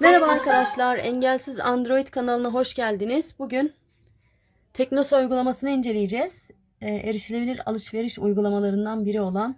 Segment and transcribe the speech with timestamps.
[0.00, 3.34] Merhaba arkadaşlar, Engelsiz Android kanalına hoş geldiniz.
[3.38, 3.72] Bugün
[4.72, 6.50] Teknosa uygulamasını inceleyeceğiz.
[6.80, 9.56] Ee, erişilebilir alışveriş uygulamalarından biri olan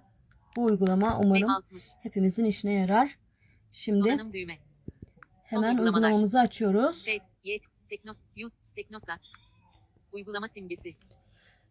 [0.56, 1.84] bu uygulama umarım 60.
[2.02, 3.18] hepimizin işine yarar.
[3.72, 4.08] Şimdi
[5.44, 7.04] hemen uygulamamızı açıyoruz.
[8.76, 9.18] Teknosa.
[10.12, 10.94] Uygulama simgesi.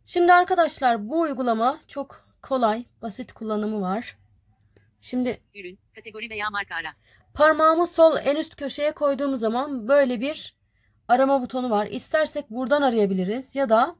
[0.06, 4.18] Şimdi arkadaşlar bu uygulama çok kolay, basit kullanımı var.
[5.02, 6.94] Şimdi Ürün, kategori veya marka ara.
[7.34, 10.56] Parmağımı sol en üst köşeye koyduğum zaman böyle bir
[11.08, 11.88] arama butonu var.
[11.88, 13.96] İstersek buradan arayabiliriz ya da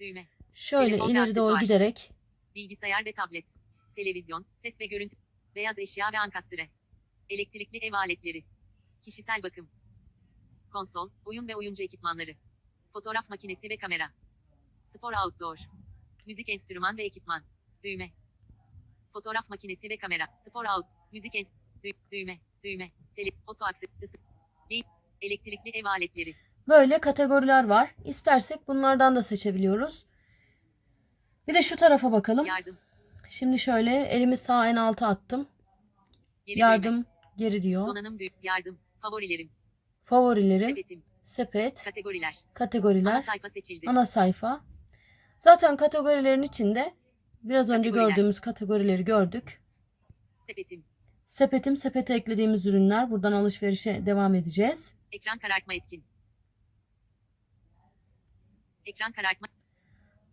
[0.00, 0.26] Düğme.
[0.54, 2.10] şöyle Telefon ileri doğru giderek
[2.54, 3.44] Bilgisayar ve tablet.
[3.96, 5.16] Televizyon, ses ve görüntü.
[5.54, 6.68] Beyaz eşya ve ankastre.
[7.28, 8.44] Elektrikli ev aletleri.
[9.02, 9.68] Kişisel bakım.
[10.72, 12.34] Konsol, oyun ve oyuncu ekipmanları.
[12.92, 14.10] Fotoğraf makinesi ve kamera.
[14.86, 15.56] Spor outdoor.
[16.26, 17.42] Müzik enstrüman ve ekipman.
[17.84, 18.10] Düğme.
[19.12, 20.24] Fotoğraf makinesi ve kamera.
[20.38, 20.86] Spor out.
[21.12, 22.38] Müzik enst dü- düğme.
[22.64, 22.90] Düğme.
[23.16, 23.64] Tele oto.
[24.70, 24.82] Game.
[25.22, 26.34] Elektrikli ev aletleri.
[26.68, 27.94] böyle kategoriler var.
[28.04, 30.04] İstersek bunlardan da seçebiliyoruz.
[31.48, 32.46] Bir de şu tarafa bakalım.
[32.46, 32.78] Yardım.
[33.30, 35.48] Şimdi şöyle elimi sağ en alta attım.
[36.46, 36.60] Geri düğme.
[36.66, 37.06] Yardım
[37.36, 37.86] geri diyor.
[37.86, 38.32] Donanım düğüm.
[38.42, 38.78] Yardım.
[39.02, 39.50] Favorilerim.
[40.04, 41.02] Favorilerim, Sepetim.
[41.22, 42.28] sepet, Kategoriler.
[42.28, 43.86] Ana kategoriler, sayfa seçildi.
[43.90, 44.60] ana sayfa.
[45.38, 46.94] Zaten kategorilerin içinde
[47.42, 49.60] biraz önce gördüğümüz kategorileri gördük.
[50.46, 50.84] Sepetim.
[51.26, 53.10] Sepetim, sepete eklediğimiz ürünler.
[53.10, 54.94] Buradan alışverişe devam edeceğiz.
[55.12, 56.04] Ekran karartma etkin.
[58.86, 59.46] Ekran karartma.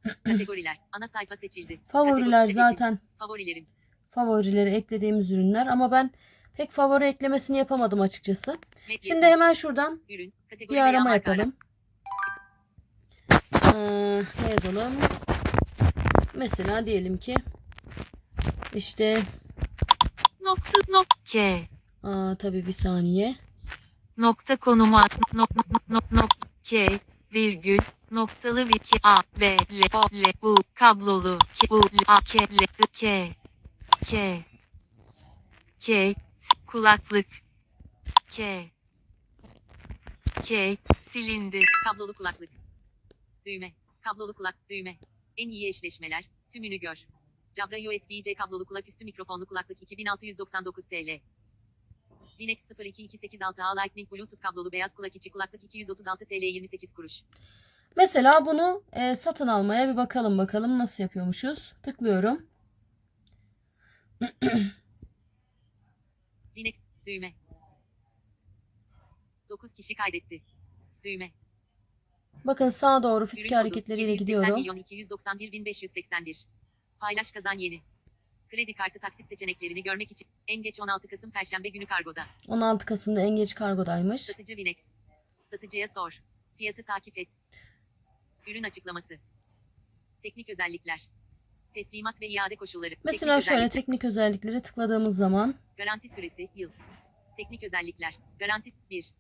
[0.24, 0.78] Kategoriler.
[0.92, 1.80] Ana sayfa seçildi.
[1.88, 3.68] Favoriler Kategori zaten Favorilerim.
[4.12, 6.12] favorileri eklediğimiz ürünler ama ben
[6.54, 8.52] pek favori eklemesini yapamadım açıkçası.
[8.90, 9.34] Med Şimdi 70.
[9.34, 10.34] hemen şuradan Ürün.
[10.70, 11.56] Bir arama yapalım.
[13.74, 14.94] Ee, ne yazalım?
[16.34, 17.36] Mesela diyelim ki
[18.76, 19.24] işte
[20.42, 21.60] nokta nokta K
[22.04, 23.36] aa, tabii bir saniye.
[24.18, 26.30] nokta konumu at nok nok nok nok
[26.64, 27.00] K
[27.34, 27.80] virgül
[28.12, 32.40] noktalı bir K A B L O L U kablolu K U L A K
[32.40, 33.34] L I K
[34.06, 34.44] K
[35.80, 36.16] K
[36.68, 37.28] kulaklık
[38.30, 38.66] K
[40.44, 42.63] K silindi Kablolu kulaklık.
[43.46, 43.72] Düğme.
[44.02, 44.56] Kablolu kulak.
[44.70, 44.98] Düğme.
[45.38, 46.26] En iyi eşleşmeler.
[46.52, 46.98] Tümünü gör.
[47.58, 51.20] Jabra USB-C kablolu kulak üstü mikrofonlu kulaklık 2699 TL.
[52.40, 57.14] Linex 02286A Lightning Bluetooth kablolu beyaz kulak içi kulaklık 236 TL 28 kuruş.
[57.96, 61.74] Mesela bunu e, satın almaya bir bakalım bakalım nasıl yapıyormuşuz.
[61.84, 62.48] Tıklıyorum.
[66.58, 67.34] Linex düğme.
[69.50, 70.42] 9 kişi kaydetti.
[71.04, 71.32] Düğme.
[72.46, 74.60] Bakın sağa doğru fiske hareketleriyle 780 gidiyorum.
[74.60, 76.46] milyon 291.581.
[77.00, 77.82] Paylaş kazan yeni.
[78.50, 82.24] Kredi kartı taksit seçeneklerini görmek için en geç 16 Kasım Perşembe günü kargoda.
[82.48, 84.22] 16 Kasım'da en geç kargodaymış.
[84.22, 84.88] Satıcı Vinex.
[85.52, 86.12] Satıcıya sor.
[86.58, 87.28] Fiyatı takip et.
[88.48, 89.14] Ürün açıklaması.
[90.24, 91.02] Teknik özellikler.
[91.74, 92.96] Teslimat ve iade koşulları.
[93.04, 96.70] Mesela Teknik şöyle özellik- teknik özellikleri tıkladığımız zaman Garanti süresi yıl.
[97.38, 98.16] Teknik özellikler.
[98.40, 99.12] Garanti 1.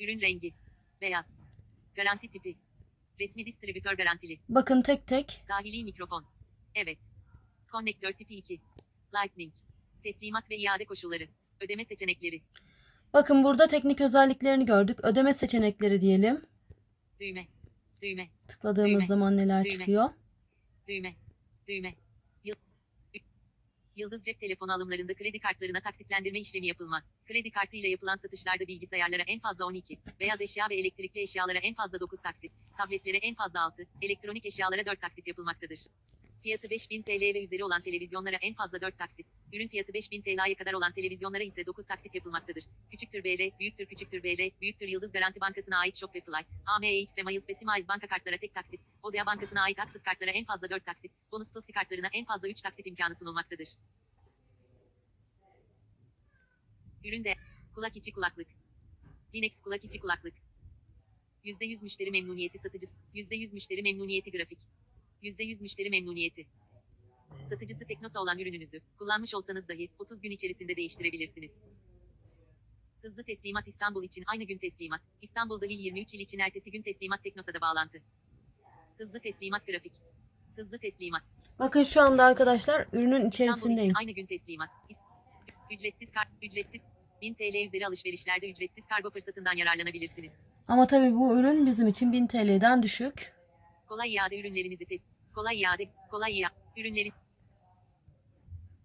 [0.00, 0.54] Ürün rengi.
[1.00, 1.38] Beyaz.
[1.98, 2.56] Garanti tipi.
[3.20, 4.38] Resmi distribütör garantili.
[4.48, 6.24] bakın tek tek Dahili mikrofon.
[6.74, 6.98] Evet.
[7.72, 8.60] Konnektör tipi 2.
[9.14, 9.52] Lightning.
[10.02, 11.28] Teslimat ve iade koşulları.
[11.60, 12.42] Ödeme seçenekleri.
[13.12, 14.98] bakın burada teknik özelliklerini gördük.
[15.02, 16.46] Ödeme seçenekleri diyelim.
[17.20, 17.46] Düğme.
[18.02, 18.28] Düğme.
[18.48, 19.06] Tıkladığımız Düğme.
[19.06, 19.70] zaman neler Düğme.
[19.70, 20.10] çıkıyor?
[20.88, 21.14] Düğme.
[21.68, 21.94] Düğme.
[23.98, 27.12] Yıldız cep telefonu alımlarında kredi kartlarına taksitlendirme işlemi yapılmaz.
[27.26, 31.74] Kredi kartı ile yapılan satışlarda bilgisayarlara en fazla 12, beyaz eşya ve elektrikli eşyalara en
[31.74, 35.80] fazla 9 taksit, tabletlere en fazla 6, elektronik eşyalara 4 taksit yapılmaktadır.
[36.42, 40.54] Fiyatı 5000 TL ve üzeri olan televizyonlara en fazla 4 taksit, ürün fiyatı 5000 TL'ye
[40.54, 42.64] kadar olan televizyonlara ise 9 taksit yapılmaktadır.
[42.90, 47.22] Küçüktür BR, büyüktür küçüktür BR, büyüktür Yıldız Garanti Bankası'na ait Shop ve Fly, AMX ve
[47.22, 50.86] Miles ve Similes banka kartlara tek taksit, Odea Bankası'na ait Aksis kartlara en fazla 4
[50.86, 53.68] taksit, bonus Plexi kartlarına en fazla 3 taksit imkanı sunulmaktadır.
[57.04, 57.34] Üründe
[57.74, 58.46] kulak içi kulaklık.
[59.34, 60.34] Linex kulak içi kulaklık.
[61.44, 62.94] %100 müşteri memnuniyeti satıcısı.
[63.14, 64.58] %100 müşteri memnuniyeti grafik.
[65.22, 66.46] %100 müşteri memnuniyeti.
[67.48, 71.52] Satıcısı Teknosa olan ürününüzü kullanmış olsanız dahi 30 gün içerisinde değiştirebilirsiniz.
[73.02, 75.00] Hızlı teslimat İstanbul için aynı gün teslimat.
[75.22, 77.98] İstanbul dahil 23 il için ertesi gün teslimat Teknosa'da bağlantı.
[78.98, 79.92] Hızlı teslimat grafik.
[80.56, 81.22] Hızlı teslimat.
[81.58, 83.78] Bakın şu anda arkadaşlar ürünün İstanbul içerisindeyim.
[83.78, 84.70] için aynı gün teslimat.
[84.90, 85.07] İs-
[85.70, 86.80] Ücretsiz kart, ücretsiz
[87.22, 90.32] 1000 TL üzeri alışverişlerde ücretsiz kargo fırsatından yararlanabilirsiniz.
[90.68, 93.32] Ama tabii bu ürün bizim için 1000 TL'den düşük.
[93.88, 95.04] Kolay iade ürünlerinizi tes
[95.34, 95.88] Kolay iade.
[96.10, 96.52] Kolay iade.
[96.76, 97.12] Ürünlerin.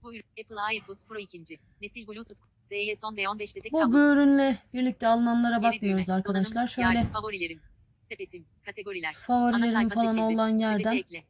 [0.04, 1.44] Bu ürün Apple AirPods Pro 2.
[1.82, 2.40] Nesil Bluetooth.
[2.72, 6.16] DE son ve 15 tek Bu, bu ürünle birlikte alınanlara bakmıyoruz düğme.
[6.16, 6.68] arkadaşlar.
[6.68, 7.62] Şöyle yer, favorilerim.
[8.02, 8.46] Sepetim.
[8.66, 9.14] Kategoriler.
[9.14, 10.22] Favorilerim falan seçildi.
[10.34, 11.24] olan yerden ekle.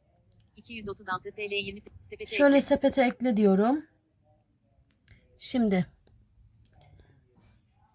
[0.56, 2.66] 236 TL 20 se- sepete şöyle ekle.
[2.66, 3.84] sepete ekle diyorum.
[5.38, 5.86] Şimdi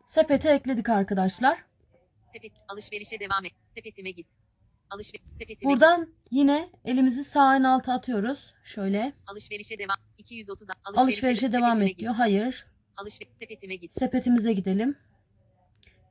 [0.06, 1.64] sepete ekledik arkadaşlar.
[2.34, 3.52] Sepet alışverişe devam et.
[3.68, 4.28] Sepetime git.
[4.90, 5.82] Alışver sepetime git.
[5.82, 8.54] Buradan yine elimizi sağ en alta atıyoruz.
[8.64, 9.98] Şöyle Alışverişe devam.
[10.18, 12.14] 230 alışverişe devam sepetime et diyor.
[12.14, 12.68] Hayır.
[12.98, 13.94] Alışver sepetime git.
[13.94, 14.98] Sepetimize gidelim.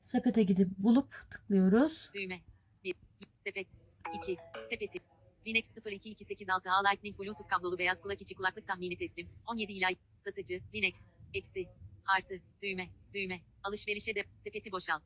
[0.03, 2.11] Sepete gidip bulup tıklıyoruz.
[2.15, 2.41] Düğme.
[2.85, 2.95] 1.
[3.37, 3.67] Sepet.
[4.15, 4.37] 2.
[4.71, 4.99] Sepeti.
[5.47, 9.29] Linex 02286 A Lightning Bluetooth kablolu beyaz kulak içi kulaklık tahmini teslim.
[9.47, 9.89] 17 ila
[10.19, 10.61] satıcı.
[10.75, 11.07] Linex.
[11.35, 11.69] Eksi.
[12.17, 12.35] Artı.
[12.63, 12.89] Düğme.
[13.15, 13.41] Düğme.
[13.65, 15.03] Alışverişe de sepeti boşalt.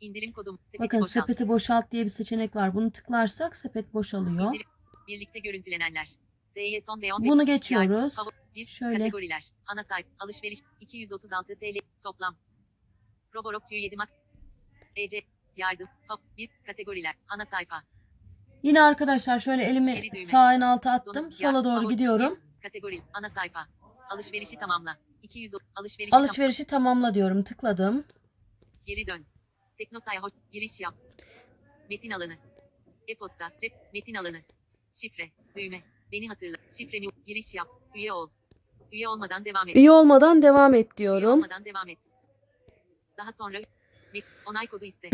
[0.00, 0.58] İndirim kodum.
[0.66, 1.12] Sepeti Bakın boşalt.
[1.12, 2.74] sepeti boşalt diye bir seçenek var.
[2.74, 4.48] Bunu tıklarsak sepet boşalıyor.
[4.48, 4.70] İndirim.
[5.08, 6.08] Birlikte görüntülenenler.
[6.56, 7.30] DY son ve 15.
[7.30, 8.14] Bunu geçiyoruz.
[8.54, 8.98] bir, Şöyle.
[8.98, 9.44] kategoriler.
[9.66, 10.08] Ana sayfa.
[10.18, 10.60] Alışveriş.
[10.80, 11.78] 236 TL.
[12.02, 12.36] Toplam.
[13.34, 14.08] Roborock Q7 Max.
[14.96, 15.22] EC.
[15.56, 15.88] Yardım.
[16.08, 17.14] Fav, bir, kategoriler.
[17.28, 17.82] Ana sayfa.
[18.62, 21.32] Yine arkadaşlar şöyle elimi sağ en alta attım.
[21.32, 22.38] Sola doğru gidiyorum.
[22.62, 23.02] kategori.
[23.12, 23.66] Ana sayfa.
[24.10, 24.98] Alışverişi tamamla.
[25.26, 27.42] 200 o- alışverişi tam- Alışverişi tamamla diyorum.
[27.42, 28.04] Tıkladım.
[28.86, 29.26] Geri dön.
[29.78, 30.20] Teknosaya.
[30.52, 30.94] Giriş yap.
[31.90, 32.36] Metin alanı.
[33.08, 33.52] E-posta.
[33.60, 33.72] Cep.
[33.94, 34.40] Metin alanı.
[34.92, 35.30] Şifre.
[35.56, 35.82] Düğme.
[36.12, 36.56] Beni hatırla.
[36.78, 37.06] Şifremi.
[37.26, 37.68] Giriş yap.
[37.94, 38.30] Üye ol.
[38.92, 39.76] Üye olmadan devam et.
[39.76, 41.30] Üye olmadan devam et Üye diyorum.
[41.30, 41.98] olmadan devam et.
[43.18, 43.58] Daha sonra
[44.46, 45.10] onay kodu iste.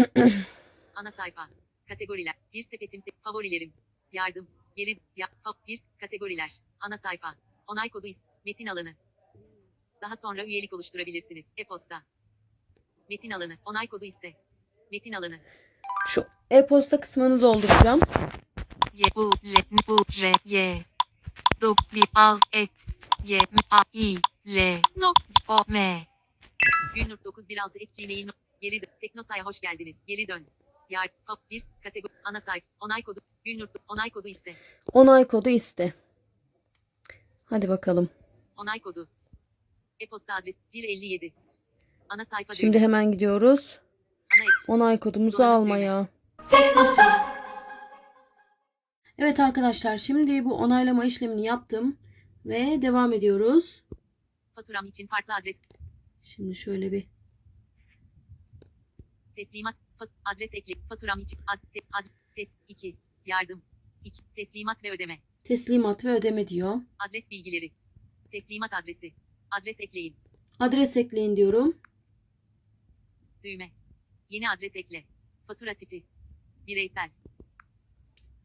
[0.95, 1.49] Ana sayfa.
[1.89, 2.35] Kategoriler.
[2.55, 3.73] Bir sepetim se- favorilerim.
[4.13, 4.49] Yardım.
[4.77, 5.29] Geri ya
[5.69, 6.53] bir kategoriler.
[6.81, 7.35] Ana sayfa.
[7.67, 8.27] Onay kodu iste.
[8.47, 8.95] Metin alanı.
[10.03, 11.47] Daha sonra üyelik oluşturabilirsiniz.
[11.57, 12.03] E-posta.
[13.11, 13.59] Metin alanı.
[13.65, 14.35] Onay kodu iste.
[14.93, 15.39] Metin alanı.
[16.09, 18.01] Şu e-posta kısmını dolduracağım.
[18.95, 20.85] Y U L N U R Y
[21.61, 22.87] Dok bir al et
[23.25, 23.41] Y
[23.71, 24.17] A I
[24.47, 25.17] L nok
[25.49, 26.07] O M
[26.95, 28.29] Gülnur 916 et gmail.
[28.61, 28.89] Geri dön.
[29.01, 29.97] Teknosa'ya hoş geldiniz.
[30.07, 30.47] Geri dön.
[30.91, 31.07] Yar.
[31.27, 32.13] Fa- bir kategori.
[32.25, 32.67] Ana sayfa.
[32.81, 33.21] Onay kodu.
[33.45, 33.69] Gülnur.
[33.89, 34.57] Onay kodu iste.
[34.93, 35.95] Onay kodu iste.
[37.45, 38.11] Hadi bakalım.
[38.57, 39.09] Onay kodu.
[40.03, 41.33] E-posta adres 157.
[42.09, 42.83] Ana sayfa Şimdi düğme.
[42.85, 43.79] hemen gidiyoruz.
[44.69, 46.09] Onay kodumuzu Donanım almaya.
[49.19, 51.97] Evet arkadaşlar şimdi bu onaylama işlemini yaptım.
[52.47, 53.83] Ve devam ediyoruz.
[54.55, 55.61] faturam için farklı adres.
[56.23, 57.07] Şimdi şöyle bir
[59.37, 59.75] Teslimat.
[60.25, 60.75] Adres ekle.
[60.89, 61.39] Faturam için.
[61.47, 61.59] Ad,
[61.93, 62.07] ad,
[62.37, 62.97] tes, 2.
[63.27, 63.63] Yardım.
[64.05, 64.23] 2.
[64.37, 65.19] Teslimat ve ödeme.
[65.45, 66.77] teslimat ve ödeme diyor.
[66.99, 67.71] Adres bilgileri.
[68.33, 69.13] Teslimat adresi.
[69.61, 70.17] Adres ekleyin.
[70.59, 71.77] Adres ekleyin diyorum.
[73.45, 73.71] Düğme.
[74.31, 75.05] Yeni adres ekle.
[75.47, 76.05] Fatura tipi.
[76.67, 77.11] Bireysel.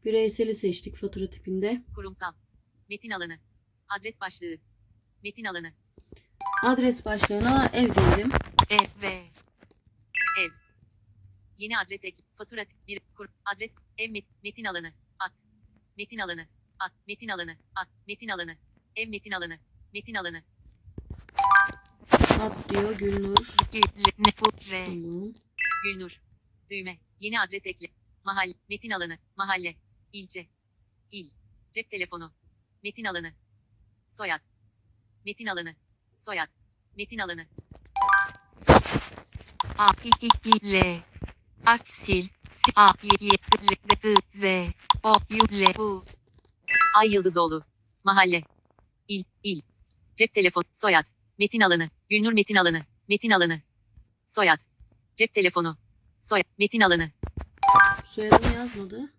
[0.04, 1.82] Bireyseli seçtik fatura tipinde.
[1.94, 2.32] Kurumsal.
[2.88, 3.38] Metin alanı.
[3.88, 4.56] Adres başlığı.
[5.24, 5.72] Metin alanı.
[6.64, 8.30] Adres başlığına ev diyelim.
[8.70, 9.28] E V
[11.58, 12.16] Yeni adres ek.
[12.36, 12.88] Fatura tip.
[12.88, 13.00] Bir.
[13.16, 13.28] Kur.
[13.44, 13.74] Adres.
[13.98, 14.92] Ev met, metin alanı.
[15.18, 15.32] At.
[15.96, 16.46] Metin alanı.
[16.78, 16.92] At.
[17.08, 17.56] Metin alanı.
[17.74, 17.88] At.
[18.08, 18.56] Metin alanı.
[18.96, 19.58] Ev metin alanı.
[19.94, 20.42] Metin alanı.
[22.40, 23.46] Ad diyor Gülnur.
[24.86, 25.34] Tamam.
[25.84, 26.10] Gülnur.
[26.70, 26.98] Düğme.
[27.20, 27.86] Yeni adres ekle.
[28.24, 28.54] Mahalle.
[28.68, 29.18] Metin alanı.
[29.36, 29.76] Mahalle.
[30.12, 30.46] İlçe.
[31.12, 31.30] İl.
[31.72, 32.32] Cep telefonu.
[32.84, 33.32] Metin alanı.
[34.08, 34.40] Soyad.
[35.26, 35.74] Metin alanı.
[36.16, 36.48] Soyad.
[36.96, 37.46] Metin alanı.
[39.78, 41.00] A I I I L
[41.66, 43.30] Aksil S A Y Y
[43.62, 43.72] L
[44.04, 44.72] I Z
[45.02, 46.04] O U L U
[46.96, 47.64] Ay Yıldızoğlu.
[48.04, 48.42] Mahalle.
[49.08, 49.24] İl.
[49.42, 49.60] İl.
[50.16, 50.64] Cep telefonu.
[50.72, 51.17] Soyad.
[51.38, 51.90] Metin alanı.
[52.10, 52.82] Gülnur Metin alanı.
[53.08, 53.60] Metin alanı.
[54.26, 54.58] Soyad.
[55.16, 55.76] Cep telefonu.
[56.20, 56.44] Soyad.
[56.58, 57.10] Metin alanı.
[58.04, 59.12] Soyadını yazmadı.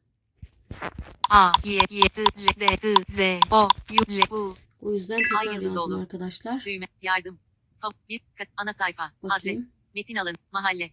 [1.29, 3.19] A Y Y I L D I Z
[3.51, 3.69] O U
[4.09, 5.91] L U O yüzden Ay tekrar Yıldızoğlu.
[5.91, 6.65] yazdım arkadaşlar.
[6.65, 6.85] Düğme.
[7.01, 7.39] Yardım.
[7.81, 8.21] Fa- bir.
[8.37, 9.11] kat- Ana sayfa.
[9.23, 9.59] Bakayım.
[9.59, 9.69] Adres.
[9.95, 10.35] Metin alanı.
[10.51, 10.91] Mahalle.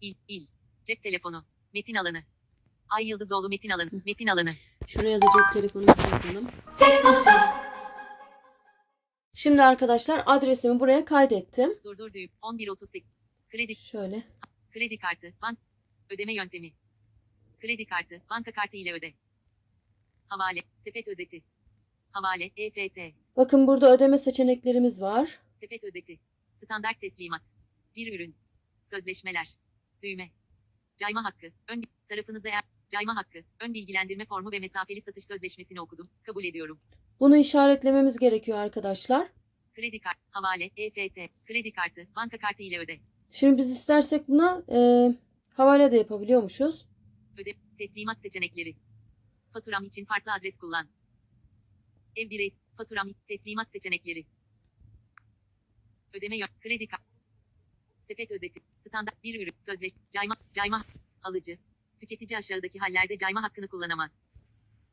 [0.00, 0.14] İl.
[0.28, 0.46] İl.
[0.84, 1.44] Cep telefonu.
[1.74, 2.22] Metin alanı.
[2.88, 3.90] Ay Yıldızoğlu Metin alanı.
[4.06, 4.50] Metin alanı.
[4.86, 6.48] Şuraya da cep telefonumuzu yazalım.
[9.42, 11.78] Şimdi arkadaşlar adresimi buraya kaydettim.
[11.84, 12.30] Durdur düğüm.
[12.42, 13.02] 11.38.
[13.48, 13.76] Kredi.
[13.76, 14.22] Şöyle.
[14.72, 15.32] Kredi kartı.
[15.42, 15.58] Bank.
[16.10, 16.72] Ödeme yöntemi.
[17.60, 18.22] Kredi kartı.
[18.30, 19.12] Banka kartı ile öde.
[20.28, 20.60] Havale.
[20.78, 21.42] Sepet özeti.
[22.12, 22.50] Havale.
[22.56, 22.98] EFT.
[23.36, 25.40] Bakın burada ödeme seçeneklerimiz var.
[25.54, 26.18] Sepet özeti.
[26.54, 27.42] Standart teslimat.
[27.96, 28.34] Bir ürün.
[28.84, 29.48] Sözleşmeler.
[30.02, 30.30] Düğme.
[30.96, 31.46] Cayma hakkı.
[31.68, 32.50] Ön tarafınıza
[32.88, 33.38] cayma hakkı.
[33.60, 36.10] Ön bilgilendirme formu ve mesafeli satış sözleşmesini okudum.
[36.22, 36.80] Kabul ediyorum.
[37.20, 39.28] Bunu işaretlememiz gerekiyor arkadaşlar.
[39.74, 42.98] Kredi kart, havale, EFT, kredi kartı, banka kartı ile öde.
[43.30, 44.78] Şimdi biz istersek buna e,
[45.54, 46.86] havale de yapabiliyormuşuz.
[47.38, 48.76] Öde, teslimat seçenekleri.
[49.52, 50.88] Faturam için farklı adres kullan.
[52.16, 54.24] Ev birey, faturam, teslimat seçenekleri.
[56.14, 57.02] Ödeme yön, kredi kart.
[58.02, 60.84] Sepet özeti, standart bir ürün, sözleş, cayma, cayma,
[61.22, 61.58] alıcı.
[62.00, 64.18] Tüketici aşağıdaki hallerde cayma hakkını kullanamaz.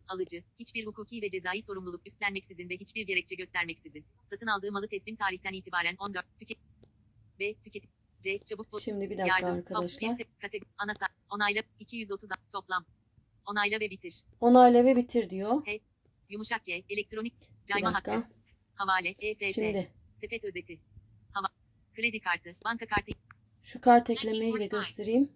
[0.08, 5.16] Alıcı, hiçbir hukuki ve cezai sorumluluk üstlenmeksizin ve hiçbir gerekçe göstermeksizin, satın aldığı malı teslim
[5.16, 6.58] tarihten itibaren 14, tüket,
[7.40, 7.90] B, tüketim,
[8.22, 10.02] C, çabuk, bu- Şimdi bir dakika yardım, arkadaşlar.
[10.02, 12.86] bir se- kategori, ana sa- onayla, 230, toplam,
[13.46, 15.62] onayla ve bitir, Onayla ve bitir diyor.
[16.30, 18.24] yumuşak Y, elektronik, Bir cayma hakkı,
[18.76, 19.92] havale, EFT, Şimdi.
[20.16, 20.80] Sepet özeti,
[21.32, 21.48] hava,
[21.96, 23.12] kredi kartı, banka kartı,
[23.64, 25.32] şu kart eklemeyi de göstereyim.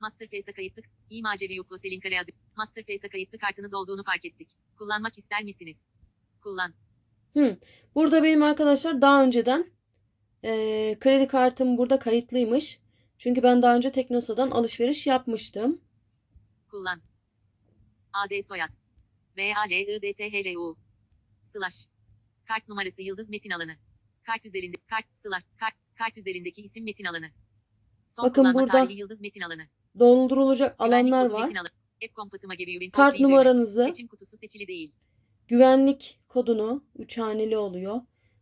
[0.00, 4.48] Masterpass'a kayıtlı, İmacevi Yuklo Selin Kaya adı, Masterpass'a kayıtlı kartınız olduğunu fark ettik.
[4.78, 5.84] Kullanmak ister misiniz?
[6.42, 6.74] Kullan.
[7.94, 9.72] Burada benim arkadaşlar daha önceden
[10.42, 12.80] eee, kredi kartım burada kayıtlıymış.
[13.18, 15.80] Çünkü ben daha önce Teknosa'dan alışveriş yapmıştım.
[16.70, 17.00] Kullan.
[18.12, 18.70] AD soyad.
[19.36, 20.76] V A L I D T H R U.
[21.46, 21.86] Slash.
[22.44, 23.76] Kart numarası yıldız metin alanı.
[24.22, 27.30] Kart üzerinde kart slash kart kart üzerindeki isim metin alanı.
[28.08, 29.66] Son Bakın kullanma burada tarihi yıldız metin alanı.
[29.98, 31.48] Doldurulacak Güvenlik alanlar kodu var.
[31.48, 31.56] Metin.
[31.56, 34.92] App ürün Kart numaranızı, Seçim kutusu seçili değil.
[35.48, 38.00] güvenlik kodunu, 3 haneli oluyor.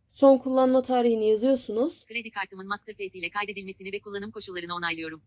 [0.09, 2.05] Son kullanma tarihini yazıyorsunuz.
[2.05, 5.21] Kredi kartımın Masterpass ile kaydedilmesini ve kullanım koşullarını onaylıyorum.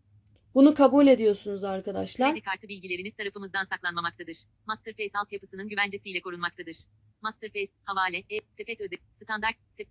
[0.55, 2.31] Bunu kabul ediyorsunuz arkadaşlar.
[2.33, 4.37] Kredi kartı bilgileriniz tarafımızdan saklanmamaktadır.
[4.67, 6.77] Masterpass altyapısının güvencesiyle korunmaktadır.
[7.21, 9.87] Masterpass, havale, e, sepet özet, standart, sep,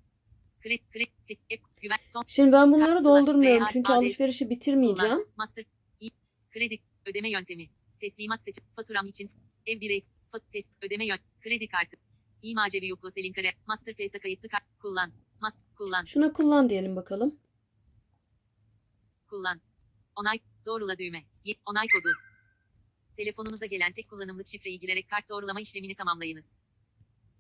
[0.61, 4.51] kredi, kredi, sep, e, güven, son, Şimdi ben bunları Kart slash doldurmuyorum veya çünkü alışverişi
[4.51, 5.27] bitirmeyeceğim.
[5.37, 5.65] master,
[6.52, 7.68] kredi, ödeme yöntemi,
[8.00, 9.30] teslimat seçim, faturam için,
[9.66, 10.00] ev birey,
[10.32, 11.97] fat, test, ödeme yön, kredi kartı,
[12.42, 17.38] İmacevi Yuklo Selin Kare, Masterpass'a kayıtlı kart, kullan, mas, kullan, Şuna kullan diyelim bakalım.
[19.28, 19.61] kullan,
[20.16, 21.25] onay, doğrula düğme,
[21.66, 22.14] onay kodu.
[23.16, 26.56] Telefonunuza gelen tek kullanımlık şifreyi girerek kart doğrulama işlemini tamamlayınız.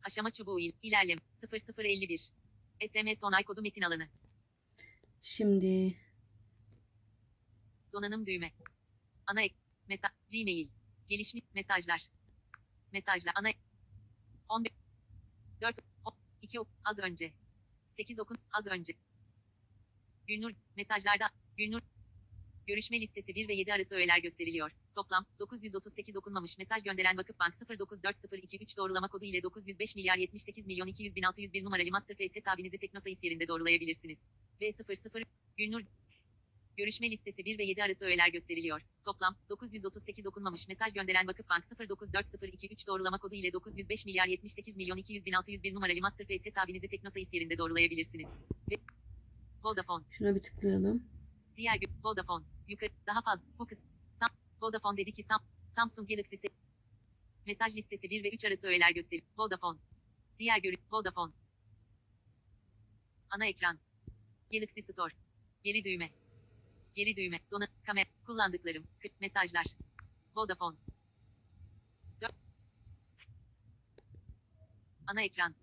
[0.02, 1.18] Aşama çubuğu il, ilerlem,
[1.52, 2.30] 0051.
[2.88, 4.08] SMS onay kodu metin alanı,
[5.22, 5.96] Şimdi
[7.92, 8.52] donanım düğme.
[9.32, 9.54] Ana ek,
[9.88, 10.68] mesaj, Gmail,
[11.08, 12.02] gelişmiş mesajlar.
[12.92, 13.58] Mesajlar, ana ek,
[14.48, 14.72] 11,
[15.60, 15.76] 4,
[16.42, 17.32] 2 ok, az önce.
[17.90, 18.92] 8 okun, az önce.
[20.26, 21.80] Gülnur, mesajlarda, Gülnur,
[22.66, 24.70] görüşme listesi 1 ve 7 arası öğeler gösteriliyor.
[24.94, 31.16] Toplam, 938 okunmamış mesaj gönderen Vakıfbank 094023 doğrulama kodu ile 905 milyar 78 milyon 200
[31.16, 34.26] bin 601 numaralı Masterpass hesabınızı Teknosayis yerinde doğrulayabilirsiniz.
[34.60, 35.24] V00,
[35.56, 35.82] Gülnur,
[36.76, 38.80] Görüşme listesi 1 ve 7 arası öğeler gösteriliyor.
[39.04, 45.26] Toplam 938 okunmamış mesaj gönderen Vakıfbank 094023 doğrulama kodu ile 905 milyar 78 milyon 200
[45.26, 48.28] bin 601 numaralı Masterpass hesabınızı Teknosayis yerinde doğrulayabilirsiniz.
[48.70, 48.74] Ve
[49.64, 50.04] Vodafone.
[50.10, 51.02] şuna bir tıklayalım.
[51.56, 52.44] Diğer gün Vodafone.
[52.68, 53.84] Yukarı daha fazla bu kız.
[54.14, 54.30] Sam,
[54.62, 56.36] Vodafone dedi ki Sam, Samsung Galaxy
[57.46, 59.22] Mesaj listesi 1 ve 3 arası öğeler gösterir.
[59.38, 59.78] Vodafone.
[60.38, 61.32] Diğer görü Vodafone.
[63.30, 63.78] Ana ekran.
[64.52, 65.12] Galaxy Store.
[65.64, 66.21] Geri düğme.
[66.94, 67.40] Geri düğme.
[67.50, 68.06] Dona, kamera.
[68.26, 68.84] Kullandıklarım.
[69.00, 69.66] Kı- Mesajlar.
[70.36, 70.76] Vodafone.
[72.20, 72.34] Dört.
[75.06, 75.54] Ana ekran.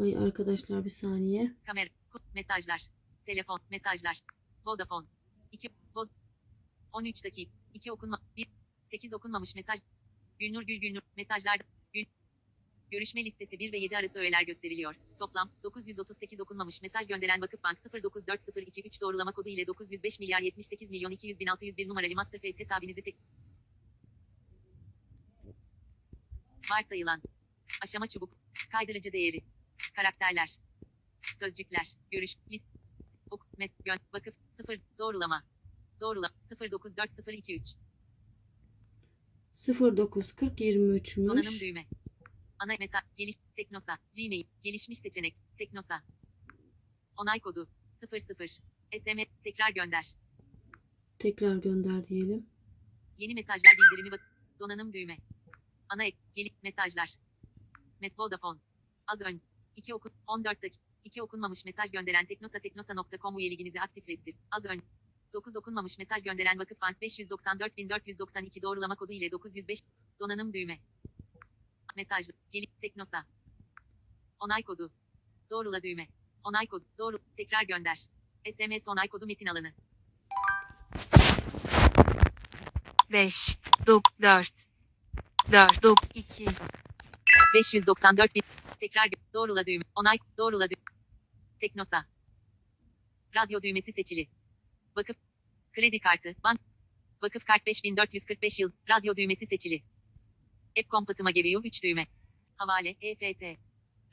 [0.00, 1.52] Ay arkadaşlar bir saniye.
[1.66, 1.88] Kamera.
[2.12, 2.82] Ku- Mesajlar.
[3.26, 3.60] Telefon.
[3.70, 4.20] Mesajlar.
[4.66, 5.06] Vodafone.
[5.52, 5.68] 2.
[5.94, 6.08] Vod
[6.92, 7.50] 13 dakika.
[7.74, 8.20] 2 okunma.
[8.36, 8.48] 1.
[8.84, 9.80] 8 okunmamış mesaj.
[10.38, 11.02] Gülnur Gül Gülnur.
[11.16, 11.58] Mesajlar.
[12.90, 14.94] Görüşme listesi 1 ve 7 arası öğeler gösteriliyor.
[15.18, 21.40] Toplam 938 okunmamış mesaj gönderen Vakıfbank 094023 doğrulama kodu ile 905 milyar 78 milyon 200
[21.40, 23.16] bin 601 numaralı Masterpass hesabınızı tek...
[26.70, 27.22] Varsayılan.
[27.82, 28.30] Aşama çubuk.
[28.72, 29.40] Kaydırıcı değeri.
[29.96, 30.50] Karakterler.
[31.36, 31.92] Sözcükler.
[32.10, 32.36] Görüş.
[32.50, 32.68] List.
[33.30, 33.46] Ok.
[33.58, 33.70] Mes.
[33.84, 33.98] Gön.
[34.12, 34.34] Vakıf.
[34.50, 34.80] 0.
[34.98, 35.44] Doğrulama.
[36.00, 36.30] Doğrula.
[36.60, 37.74] 094023.
[39.54, 41.28] 094023'müş.
[41.28, 41.86] Donanım düğme.
[42.58, 43.00] Ana mesaj.
[43.16, 43.36] Geliş.
[43.56, 43.98] Teknosa.
[44.16, 44.46] Gmail.
[44.62, 45.36] Gelişmiş seçenek.
[45.58, 46.02] Teknosa.
[47.16, 47.68] Onay kodu.
[47.94, 48.48] 00.
[48.92, 49.28] SMS.
[49.44, 50.14] Tekrar gönder.
[51.18, 52.46] Tekrar gönder diyelim.
[53.18, 54.20] Yeni mesajlar bildirimi bak.
[54.60, 55.16] Donanım düğme.
[55.88, 56.16] Ana ek.
[56.34, 57.14] Gelip mesajlar.
[58.00, 58.58] Mes Vodafone.
[59.06, 59.44] Az önce.
[59.76, 60.12] 2 okun.
[60.26, 60.82] 14 dakika.
[61.04, 64.34] 2 okunmamış mesaj gönderen teknosa teknosa.com üyeliginizi aktifleştir.
[64.50, 64.86] Az önce.
[65.32, 69.82] 9 okunmamış mesaj gönderen Vakıfbank 594.492 doğrulama kodu ile 905
[70.20, 70.78] donanım düğme.
[71.98, 72.28] Mesaj.
[72.52, 73.24] Gelip teknosa.
[74.40, 74.90] Onay kodu.
[75.50, 76.08] Doğrula düğme.
[76.44, 76.84] Onay kodu.
[76.98, 77.18] Doğru.
[77.36, 77.98] Tekrar gönder.
[78.52, 79.72] SMS onay kodu metin alanı.
[83.12, 84.48] 5, 4, 4,
[85.52, 86.46] 4, 2,
[87.54, 88.42] 594 bin.
[88.80, 89.84] Tekrar doğrula düğme.
[89.94, 90.84] Onay doğrula düğme.
[91.60, 92.06] Teknosa.
[93.36, 94.28] Radyo düğmesi seçili.
[94.96, 95.16] Vakıf.
[95.72, 96.34] Kredi kartı.
[96.44, 96.60] Bank.
[97.22, 98.72] Vakıf kart 5445 yıl.
[98.90, 99.82] Radyo düğmesi seçili.
[100.78, 102.06] App kompatıma GVU 3 düğme.
[102.56, 103.42] Havale, EFT.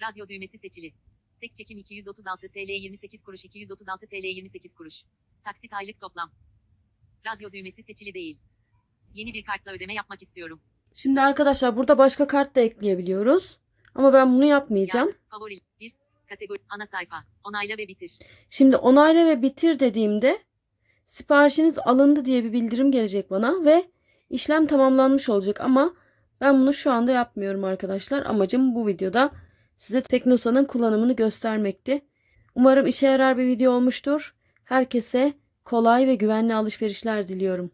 [0.01, 0.93] Radyo düğmesi seçili.
[1.41, 4.95] Tek çekim 236 TL 28 kuruş 236 TL 28 kuruş.
[5.43, 6.31] Taksit aylık toplam.
[7.25, 8.37] Radyo düğmesi seçili değil.
[9.13, 10.61] Yeni bir kartla ödeme yapmak istiyorum.
[10.93, 13.59] Şimdi arkadaşlar burada başka kart da ekleyebiliyoruz.
[13.95, 15.09] Ama ben bunu yapmayacağım.
[15.09, 15.59] Ya, favori.
[15.79, 15.91] Bir
[16.29, 16.59] kategori.
[16.69, 17.15] Ana sayfa.
[17.43, 18.19] Onayla ve bitir.
[18.49, 20.43] Şimdi onayla ve bitir dediğimde
[21.05, 23.85] siparişiniz alındı diye bir bildirim gelecek bana ve
[24.29, 25.93] işlem tamamlanmış olacak ama
[26.41, 28.25] ben bunu şu anda yapmıyorum arkadaşlar.
[28.25, 29.31] Amacım bu videoda
[29.77, 32.01] size Teknosa'nın kullanımını göstermekti.
[32.55, 34.35] Umarım işe yarar bir video olmuştur.
[34.63, 35.33] Herkese
[35.65, 37.71] kolay ve güvenli alışverişler diliyorum.